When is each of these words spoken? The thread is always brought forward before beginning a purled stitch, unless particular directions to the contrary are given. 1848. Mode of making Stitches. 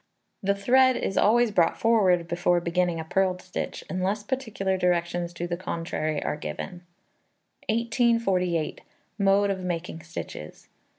The 0.41 0.55
thread 0.55 0.97
is 0.97 1.15
always 1.15 1.51
brought 1.51 1.77
forward 1.77 2.27
before 2.27 2.59
beginning 2.59 2.99
a 2.99 3.03
purled 3.03 3.39
stitch, 3.39 3.83
unless 3.87 4.23
particular 4.23 4.75
directions 4.75 5.31
to 5.33 5.45
the 5.45 5.55
contrary 5.57 6.23
are 6.23 6.37
given. 6.37 6.81
1848. 7.69 8.81
Mode 9.19 9.51
of 9.51 9.59
making 9.59 10.01
Stitches. 10.01 10.69